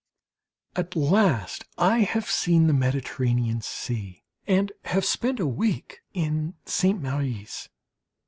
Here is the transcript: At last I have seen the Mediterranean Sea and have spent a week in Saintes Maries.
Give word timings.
At 0.75 0.95
last 0.95 1.63
I 1.77 1.99
have 1.99 2.27
seen 2.27 2.65
the 2.65 2.73
Mediterranean 2.73 3.61
Sea 3.61 4.23
and 4.47 4.71
have 4.85 5.05
spent 5.05 5.39
a 5.39 5.45
week 5.45 5.99
in 6.11 6.55
Saintes 6.65 7.03
Maries. 7.03 7.69